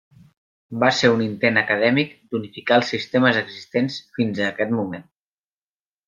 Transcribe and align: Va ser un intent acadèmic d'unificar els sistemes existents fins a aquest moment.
Va 0.83 0.87
ser 0.99 1.09
un 1.15 1.19
intent 1.25 1.59
acadèmic 1.61 2.15
d'unificar 2.31 2.79
els 2.81 2.89
sistemes 2.95 3.37
existents 3.45 3.99
fins 4.17 4.39
a 4.39 4.51
aquest 4.55 4.73
moment. 4.79 5.05